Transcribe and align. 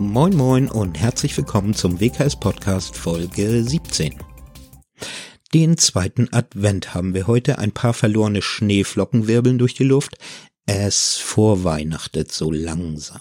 Moin 0.00 0.34
moin 0.34 0.70
und 0.70 0.98
herzlich 0.98 1.36
willkommen 1.36 1.74
zum 1.74 2.00
WKS 2.00 2.40
Podcast 2.40 2.96
Folge 2.96 3.62
17. 3.62 4.14
Den 5.52 5.76
zweiten 5.76 6.32
Advent 6.32 6.94
haben 6.94 7.12
wir 7.12 7.26
heute, 7.26 7.58
ein 7.58 7.72
paar 7.72 7.92
verlorene 7.92 8.40
Schneeflocken 8.40 9.28
wirbeln 9.28 9.58
durch 9.58 9.74
die 9.74 9.84
Luft, 9.84 10.16
es 10.64 11.18
vorweihnachtet 11.18 12.32
so 12.32 12.50
langsam. 12.50 13.20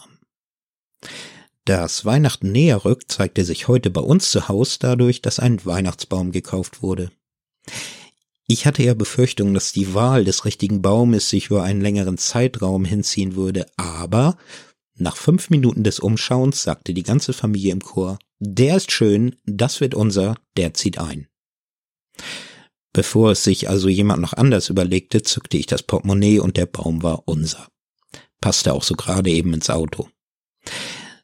Dass 1.65 2.05
Weihnachten 2.05 2.53
näher 2.53 2.85
rückt, 2.85 3.11
zeigte 3.11 3.43
sich 3.43 3.67
heute 3.67 3.89
bei 3.89 4.01
uns 4.01 4.31
zu 4.31 4.47
Hause 4.47 4.77
dadurch, 4.79 5.21
dass 5.21 5.37
ein 5.37 5.65
Weihnachtsbaum 5.65 6.31
gekauft 6.31 6.81
wurde. 6.81 7.11
Ich 8.47 8.65
hatte 8.65 8.83
ja 8.83 8.93
Befürchtungen, 8.93 9.53
dass 9.53 9.73
die 9.73 9.93
Wahl 9.93 10.23
des 10.23 10.45
richtigen 10.45 10.81
Baumes 10.81 11.29
sich 11.29 11.47
über 11.47 11.61
einen 11.61 11.81
längeren 11.81 12.17
Zeitraum 12.17 12.85
hinziehen 12.85 13.35
würde, 13.35 13.65
aber 13.75 14.37
nach 14.99 15.17
fünf 15.17 15.49
Minuten 15.49 15.83
des 15.83 15.99
Umschauens 15.99 16.63
sagte 16.63 16.93
die 16.93 17.03
ganze 17.03 17.33
Familie 17.33 17.71
im 17.71 17.81
Chor, 17.81 18.19
der 18.39 18.77
ist 18.77 18.91
schön, 18.91 19.35
das 19.45 19.81
wird 19.81 19.95
unser, 19.95 20.35
der 20.57 20.73
zieht 20.73 20.97
ein. 20.97 21.27
Bevor 22.93 23.31
es 23.31 23.43
sich 23.43 23.69
also 23.69 23.87
jemand 23.87 24.21
noch 24.21 24.33
anders 24.33 24.69
überlegte, 24.69 25.21
zückte 25.21 25.57
ich 25.57 25.67
das 25.67 25.83
Portemonnaie 25.83 26.39
und 26.39 26.57
der 26.57 26.65
Baum 26.65 27.03
war 27.03 27.27
unser. 27.27 27.67
Passte 28.41 28.73
auch 28.73 28.83
so 28.83 28.95
gerade 28.95 29.29
eben 29.29 29.53
ins 29.53 29.69
Auto. 29.69 30.09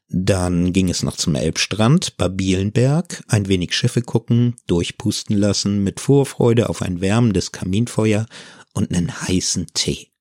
Dann 0.08 0.72
ging 0.72 0.88
es 0.88 1.02
noch 1.02 1.16
zum 1.16 1.34
Elbstrand, 1.34 2.16
Babielenberg, 2.16 3.24
ein 3.26 3.48
wenig 3.48 3.74
Schiffe 3.74 4.02
gucken, 4.02 4.54
durchpusten 4.66 5.36
lassen, 5.36 5.82
mit 5.82 5.98
Vorfreude 5.98 6.68
auf 6.68 6.82
ein 6.82 7.00
wärmendes 7.00 7.50
Kaminfeuer 7.50 8.26
und 8.72 8.94
einen 8.94 9.20
heißen 9.22 9.66
Tee. 9.74 10.12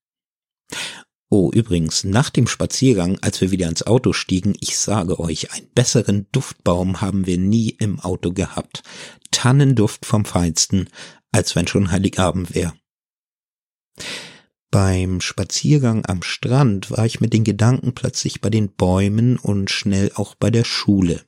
Oh, 1.38 1.52
übrigens, 1.54 2.06
nach 2.06 2.30
dem 2.30 2.48
Spaziergang, 2.48 3.20
als 3.20 3.42
wir 3.42 3.52
wieder 3.52 3.68
ins 3.68 3.86
Auto 3.86 4.14
stiegen, 4.14 4.56
ich 4.62 4.78
sage 4.78 5.20
euch, 5.20 5.52
einen 5.52 5.68
besseren 5.76 6.28
Duftbaum 6.32 7.02
haben 7.02 7.26
wir 7.26 7.38
nie 7.38 7.72
im 7.72 8.00
Auto 8.00 8.32
gehabt. 8.32 8.84
Tannenduft 9.32 10.06
vom 10.06 10.24
Feinsten, 10.24 10.88
als 11.34 11.54
wenn 11.58 11.68
schon 11.68 11.92
Heiligabend 11.92 12.56
wäre. 12.56 12.74
Beim 14.72 15.20
Spaziergang 15.20 16.06
am 16.06 16.24
Strand 16.24 16.90
war 16.90 17.06
ich 17.06 17.20
mit 17.20 17.34
den 17.34 17.44
Gedanken 17.44 17.94
plötzlich 17.94 18.40
bei 18.40 18.50
den 18.50 18.70
Bäumen 18.74 19.36
und 19.36 19.70
schnell 19.70 20.14
auch 20.16 20.36
bei 20.36 20.50
der 20.50 20.64
Schule, 20.64 21.26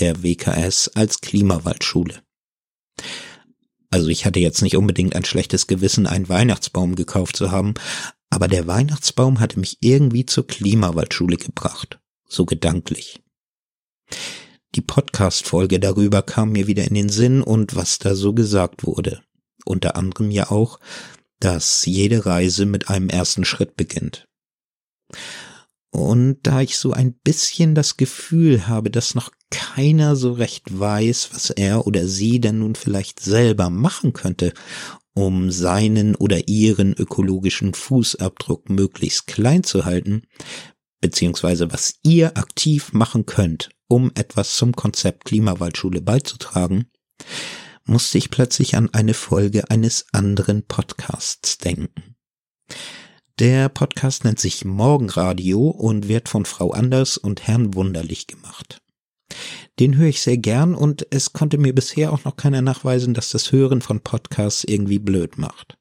der 0.00 0.24
WKS 0.24 0.88
als 0.96 1.20
Klimawaldschule. 1.20 2.20
Also 3.90 4.08
ich 4.08 4.26
hatte 4.26 4.40
jetzt 4.40 4.62
nicht 4.62 4.76
unbedingt 4.76 5.14
ein 5.14 5.24
schlechtes 5.24 5.68
Gewissen, 5.68 6.08
einen 6.08 6.28
Weihnachtsbaum 6.28 6.96
gekauft 6.96 7.36
zu 7.36 7.52
haben, 7.52 7.74
aber 8.36 8.48
der 8.48 8.66
Weihnachtsbaum 8.66 9.40
hatte 9.40 9.58
mich 9.58 9.78
irgendwie 9.80 10.26
zur 10.26 10.46
Klimawaldschule 10.46 11.38
gebracht, 11.38 11.98
so 12.28 12.44
gedanklich. 12.44 13.22
Die 14.74 14.82
Podcast-Folge 14.82 15.80
darüber 15.80 16.20
kam 16.20 16.52
mir 16.52 16.66
wieder 16.66 16.84
in 16.84 16.92
den 16.92 17.08
Sinn 17.08 17.40
und 17.40 17.76
was 17.76 17.98
da 17.98 18.14
so 18.14 18.34
gesagt 18.34 18.86
wurde. 18.86 19.22
Unter 19.64 19.96
anderem 19.96 20.30
ja 20.30 20.50
auch, 20.50 20.80
dass 21.40 21.86
jede 21.86 22.26
Reise 22.26 22.66
mit 22.66 22.90
einem 22.90 23.08
ersten 23.08 23.46
Schritt 23.46 23.74
beginnt. 23.74 24.28
Und 25.96 26.40
da 26.42 26.60
ich 26.60 26.76
so 26.76 26.92
ein 26.92 27.14
bisschen 27.14 27.74
das 27.74 27.96
Gefühl 27.96 28.68
habe, 28.68 28.90
dass 28.90 29.14
noch 29.14 29.30
keiner 29.48 30.14
so 30.14 30.32
recht 30.32 30.78
weiß, 30.78 31.30
was 31.32 31.48
er 31.48 31.86
oder 31.86 32.06
sie 32.06 32.38
denn 32.38 32.58
nun 32.58 32.74
vielleicht 32.74 33.18
selber 33.18 33.70
machen 33.70 34.12
könnte, 34.12 34.52
um 35.14 35.50
seinen 35.50 36.14
oder 36.14 36.48
ihren 36.48 36.92
ökologischen 36.92 37.72
Fußabdruck 37.72 38.68
möglichst 38.68 39.26
klein 39.26 39.64
zu 39.64 39.86
halten, 39.86 40.24
beziehungsweise 41.00 41.72
was 41.72 41.94
ihr 42.02 42.36
aktiv 42.36 42.92
machen 42.92 43.24
könnt, 43.24 43.70
um 43.88 44.10
etwas 44.16 44.54
zum 44.54 44.76
Konzept 44.76 45.24
Klimawaldschule 45.24 46.02
beizutragen, 46.02 46.90
musste 47.86 48.18
ich 48.18 48.28
plötzlich 48.28 48.76
an 48.76 48.92
eine 48.92 49.14
Folge 49.14 49.70
eines 49.70 50.04
anderen 50.12 50.66
Podcasts 50.66 51.56
denken. 51.56 52.16
Der 53.38 53.68
Podcast 53.68 54.24
nennt 54.24 54.40
sich 54.40 54.64
Morgenradio 54.64 55.68
und 55.68 56.08
wird 56.08 56.30
von 56.30 56.46
Frau 56.46 56.70
Anders 56.70 57.18
und 57.18 57.46
Herrn 57.46 57.74
Wunderlich 57.74 58.26
gemacht. 58.26 58.80
Den 59.78 59.98
höre 59.98 60.08
ich 60.08 60.22
sehr 60.22 60.38
gern 60.38 60.74
und 60.74 61.06
es 61.10 61.34
konnte 61.34 61.58
mir 61.58 61.74
bisher 61.74 62.14
auch 62.14 62.24
noch 62.24 62.36
keiner 62.36 62.62
nachweisen, 62.62 63.12
dass 63.12 63.28
das 63.28 63.52
Hören 63.52 63.82
von 63.82 64.00
Podcasts 64.00 64.64
irgendwie 64.64 64.98
blöd 64.98 65.36
macht. 65.36 65.76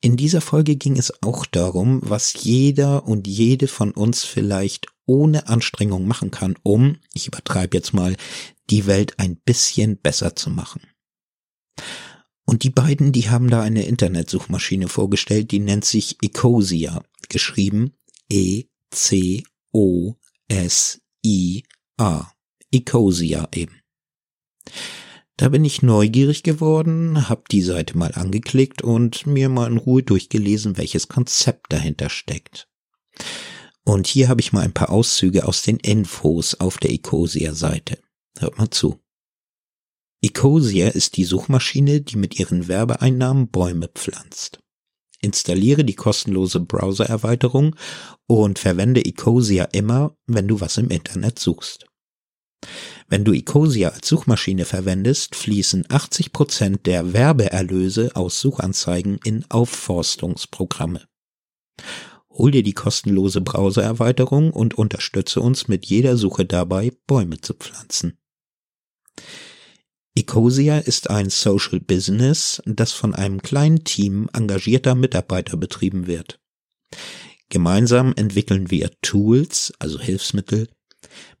In 0.00 0.16
dieser 0.16 0.40
Folge 0.40 0.76
ging 0.76 0.96
es 0.96 1.12
auch 1.22 1.44
darum, 1.44 2.00
was 2.04 2.42
jeder 2.42 3.06
und 3.06 3.28
jede 3.28 3.68
von 3.68 3.90
uns 3.90 4.24
vielleicht 4.24 4.86
ohne 5.04 5.48
Anstrengung 5.48 6.06
machen 6.08 6.30
kann, 6.30 6.56
um, 6.62 6.96
ich 7.12 7.26
übertreibe 7.26 7.76
jetzt 7.76 7.92
mal, 7.92 8.16
die 8.70 8.86
Welt 8.86 9.18
ein 9.18 9.36
bisschen 9.36 9.98
besser 9.98 10.34
zu 10.36 10.48
machen. 10.48 10.80
Und 12.44 12.64
die 12.64 12.70
beiden, 12.70 13.12
die 13.12 13.30
haben 13.30 13.48
da 13.50 13.62
eine 13.62 13.86
Internetsuchmaschine 13.86 14.88
vorgestellt, 14.88 15.52
die 15.52 15.60
nennt 15.60 15.84
sich 15.84 16.16
Ecosia, 16.22 17.02
geschrieben 17.28 17.92
E-C-O-S-I-A. 18.32 19.42
Ecosia 22.74 23.48
eben. 23.54 23.82
Da 25.36 25.48
bin 25.48 25.64
ich 25.64 25.82
neugierig 25.82 26.42
geworden, 26.42 27.28
hab 27.28 27.48
die 27.48 27.62
Seite 27.62 27.96
mal 27.98 28.12
angeklickt 28.14 28.82
und 28.82 29.26
mir 29.26 29.48
mal 29.48 29.70
in 29.70 29.76
Ruhe 29.76 30.02
durchgelesen, 30.02 30.78
welches 30.78 31.08
Konzept 31.08 31.72
dahinter 31.72 32.08
steckt. 32.10 32.68
Und 33.84 34.06
hier 34.06 34.28
habe 34.28 34.40
ich 34.40 34.52
mal 34.52 34.62
ein 34.62 34.72
paar 34.72 34.90
Auszüge 34.90 35.46
aus 35.46 35.62
den 35.62 35.78
Infos 35.78 36.54
auf 36.54 36.78
der 36.78 36.92
Ecosia-Seite. 36.92 37.98
Hört 38.38 38.58
mal 38.58 38.70
zu. 38.70 39.00
Ecosia 40.24 40.86
ist 40.86 41.16
die 41.16 41.24
Suchmaschine, 41.24 42.00
die 42.00 42.16
mit 42.16 42.38
ihren 42.38 42.68
Werbeeinnahmen 42.68 43.48
Bäume 43.48 43.88
pflanzt. 43.88 44.60
Installiere 45.20 45.84
die 45.84 45.96
kostenlose 45.96 46.60
Browser-Erweiterung 46.60 47.74
und 48.28 48.60
verwende 48.60 49.04
Ecosia 49.04 49.64
immer, 49.64 50.16
wenn 50.26 50.46
du 50.46 50.60
was 50.60 50.78
im 50.78 50.90
Internet 50.90 51.40
suchst. 51.40 51.86
Wenn 53.08 53.24
du 53.24 53.32
Ecosia 53.32 53.88
als 53.88 54.06
Suchmaschine 54.06 54.64
verwendest, 54.64 55.34
fließen 55.34 55.86
80 55.88 56.32
Prozent 56.32 56.86
der 56.86 57.12
Werbeerlöse 57.12 58.14
aus 58.14 58.40
Suchanzeigen 58.40 59.18
in 59.24 59.44
Aufforstungsprogramme. 59.50 61.04
Hol 62.30 62.52
dir 62.52 62.62
die 62.62 62.74
kostenlose 62.74 63.40
Browser-Erweiterung 63.40 64.52
und 64.52 64.74
unterstütze 64.74 65.40
uns 65.40 65.66
mit 65.66 65.86
jeder 65.86 66.16
Suche 66.16 66.46
dabei, 66.46 66.92
Bäume 67.08 67.40
zu 67.40 67.54
pflanzen. 67.54 68.18
Ecosia 70.14 70.78
ist 70.78 71.08
ein 71.08 71.30
Social 71.30 71.80
Business, 71.80 72.62
das 72.66 72.92
von 72.92 73.14
einem 73.14 73.40
kleinen 73.40 73.84
Team 73.84 74.28
engagierter 74.34 74.94
Mitarbeiter 74.94 75.56
betrieben 75.56 76.06
wird. 76.06 76.38
Gemeinsam 77.48 78.12
entwickeln 78.16 78.70
wir 78.70 78.90
Tools, 79.00 79.72
also 79.78 79.98
Hilfsmittel, 79.98 80.68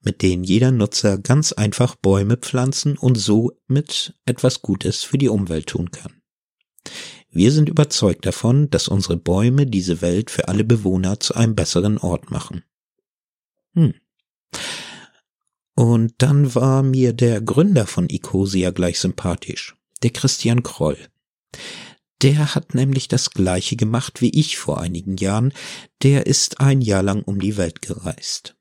mit 0.00 0.22
denen 0.22 0.42
jeder 0.42 0.70
Nutzer 0.70 1.18
ganz 1.18 1.52
einfach 1.52 1.96
Bäume 1.96 2.36
pflanzen 2.36 2.96
und 2.96 3.16
so 3.16 3.52
mit 3.66 4.14
etwas 4.24 4.62
Gutes 4.62 5.04
für 5.04 5.18
die 5.18 5.28
Umwelt 5.28 5.66
tun 5.66 5.90
kann. 5.90 6.22
Wir 7.30 7.52
sind 7.52 7.68
überzeugt 7.68 8.26
davon, 8.26 8.68
dass 8.70 8.88
unsere 8.88 9.16
Bäume 9.16 9.66
diese 9.66 10.02
Welt 10.02 10.30
für 10.30 10.48
alle 10.48 10.64
Bewohner 10.64 11.20
zu 11.20 11.34
einem 11.34 11.54
besseren 11.54 11.98
Ort 11.98 12.30
machen. 12.30 12.64
Hm. 13.74 13.94
Und 15.74 16.14
dann 16.18 16.54
war 16.54 16.82
mir 16.82 17.12
der 17.12 17.40
Gründer 17.40 17.86
von 17.86 18.08
Ecosia 18.10 18.70
gleich 18.70 19.00
sympathisch, 19.00 19.74
der 20.02 20.10
Christian 20.10 20.62
Kroll. 20.62 20.98
Der 22.22 22.54
hat 22.54 22.74
nämlich 22.74 23.08
das 23.08 23.30
gleiche 23.30 23.76
gemacht 23.76 24.20
wie 24.20 24.30
ich 24.30 24.56
vor 24.56 24.80
einigen 24.80 25.16
Jahren, 25.16 25.52
der 26.02 26.26
ist 26.26 26.60
ein 26.60 26.80
Jahr 26.80 27.02
lang 27.02 27.22
um 27.22 27.40
die 27.40 27.56
Welt 27.56 27.82
gereist. 27.82 28.54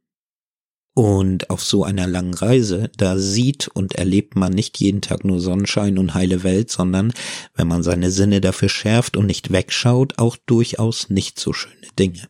Und 0.94 1.50
auf 1.50 1.64
so 1.64 1.84
einer 1.86 2.08
langen 2.08 2.34
Reise, 2.34 2.92
da 2.98 3.18
sieht 3.18 3.68
und 3.70 3.96
erlebt 3.96 4.36
man 4.36 4.52
nicht 4.52 4.80
jeden 4.80 5.02
Tag 5.02 5.24
nur 5.24 5.40
Sonnenschein 5.40 5.98
und 5.98 6.14
heile 6.14 6.44
Welt, 6.44 6.70
sondern, 6.70 7.14
wenn 7.54 7.68
man 7.68 7.82
seine 7.82 8.12
Sinne 8.12 8.42
dafür 8.42 8.68
schärft 8.68 9.16
und 9.16 9.26
nicht 9.28 9.52
wegschaut, 9.52 10.18
auch 10.18 10.36
durchaus 10.46 11.10
nicht 11.10 11.40
so 11.40 11.54
schöne 11.54 11.88
Dinge. 11.98 12.28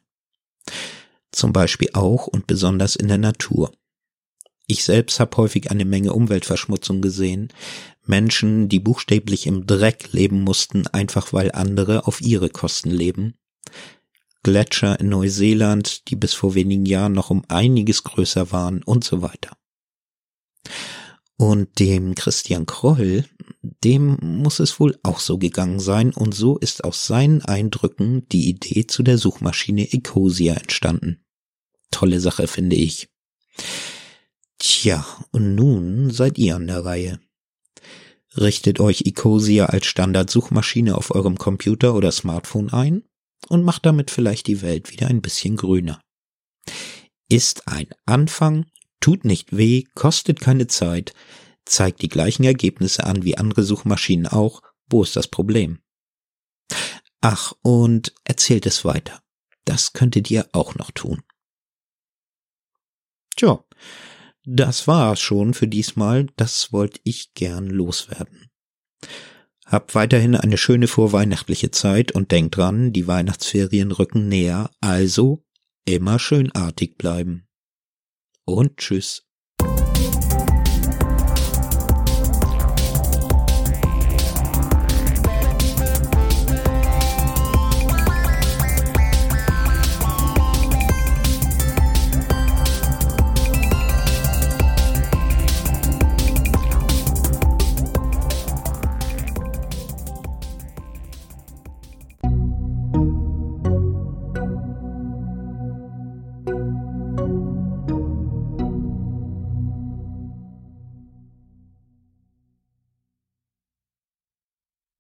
Zum 1.31 1.53
Beispiel 1.53 1.89
auch 1.93 2.27
und 2.27 2.45
besonders 2.45 2.95
in 2.95 3.07
der 3.07 3.17
Natur. 3.17 3.71
Ich 4.71 4.85
selbst 4.85 5.19
habe 5.19 5.35
häufig 5.35 5.69
eine 5.69 5.83
Menge 5.83 6.13
Umweltverschmutzung 6.13 7.01
gesehen. 7.01 7.49
Menschen, 8.05 8.69
die 8.69 8.79
buchstäblich 8.79 9.45
im 9.45 9.67
Dreck 9.67 10.13
leben 10.13 10.43
mussten, 10.43 10.87
einfach 10.87 11.33
weil 11.33 11.51
andere 11.51 12.07
auf 12.07 12.21
ihre 12.21 12.49
Kosten 12.49 12.89
leben. 12.89 13.33
Gletscher 14.43 14.97
in 14.97 15.09
Neuseeland, 15.09 16.07
die 16.07 16.15
bis 16.15 16.33
vor 16.33 16.55
wenigen 16.55 16.85
Jahren 16.85 17.11
noch 17.11 17.31
um 17.31 17.43
einiges 17.49 18.05
größer 18.05 18.53
waren 18.53 18.81
und 18.81 19.03
so 19.03 19.21
weiter. 19.21 19.57
Und 21.35 21.77
dem 21.77 22.15
Christian 22.15 22.65
Kroll, 22.65 23.25
dem 23.83 24.19
muss 24.21 24.61
es 24.61 24.79
wohl 24.79 24.97
auch 25.03 25.19
so 25.19 25.37
gegangen 25.37 25.81
sein 25.81 26.13
und 26.13 26.33
so 26.33 26.57
ist 26.57 26.85
aus 26.85 27.07
seinen 27.07 27.41
Eindrücken 27.41 28.25
die 28.29 28.47
Idee 28.47 28.87
zu 28.87 29.03
der 29.03 29.17
Suchmaschine 29.17 29.91
Ecosia 29.91 30.53
entstanden. 30.53 31.25
Tolle 31.91 32.21
Sache 32.21 32.47
finde 32.47 32.77
ich. 32.77 33.09
Tja, 34.63 35.03
und 35.31 35.55
nun 35.55 36.11
seid 36.11 36.37
ihr 36.37 36.55
an 36.55 36.67
der 36.67 36.85
Reihe. 36.85 37.19
Richtet 38.37 38.79
euch 38.79 39.01
Ecosia 39.01 39.65
als 39.65 39.87
Standardsuchmaschine 39.87 40.95
auf 40.95 41.09
eurem 41.09 41.39
Computer 41.39 41.95
oder 41.95 42.11
Smartphone 42.11 42.71
ein 42.71 43.03
und 43.49 43.63
macht 43.63 43.87
damit 43.87 44.11
vielleicht 44.11 44.45
die 44.45 44.61
Welt 44.61 44.91
wieder 44.91 45.07
ein 45.07 45.23
bisschen 45.23 45.55
grüner. 45.57 45.99
Ist 47.27 47.67
ein 47.67 47.87
Anfang, 48.05 48.67
tut 48.99 49.25
nicht 49.25 49.57
weh, 49.57 49.85
kostet 49.95 50.39
keine 50.39 50.67
Zeit, 50.67 51.15
zeigt 51.65 52.03
die 52.03 52.09
gleichen 52.09 52.43
Ergebnisse 52.43 53.05
an 53.05 53.23
wie 53.23 53.39
andere 53.39 53.63
Suchmaschinen 53.63 54.27
auch, 54.27 54.61
wo 54.85 55.01
ist 55.01 55.15
das 55.15 55.27
Problem? 55.27 55.79
Ach, 57.19 57.53
und 57.63 58.13
erzählt 58.25 58.67
es 58.67 58.85
weiter. 58.85 59.23
Das 59.65 59.93
könntet 59.93 60.29
ihr 60.29 60.47
auch 60.51 60.75
noch 60.75 60.91
tun. 60.91 61.23
Tja, 63.35 63.63
das 64.45 64.87
war's 64.87 65.19
schon 65.19 65.53
für 65.53 65.67
diesmal. 65.67 66.27
Das 66.35 66.73
wollte 66.73 66.99
ich 67.03 67.33
gern 67.33 67.67
loswerden. 67.67 68.49
Habt 69.65 69.95
weiterhin 69.95 70.35
eine 70.35 70.57
schöne 70.57 70.87
vorweihnachtliche 70.87 71.71
Zeit 71.71 72.11
und 72.11 72.31
denkt 72.31 72.57
dran, 72.57 72.91
die 72.91 73.07
Weihnachtsferien 73.07 73.91
rücken 73.91 74.27
näher, 74.27 74.69
also 74.81 75.45
immer 75.85 76.19
schön 76.19 76.51
artig 76.51 76.97
bleiben. 76.97 77.47
Und 78.43 78.77
tschüss. 78.77 79.30